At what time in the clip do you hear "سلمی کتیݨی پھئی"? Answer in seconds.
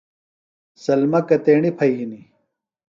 0.83-1.93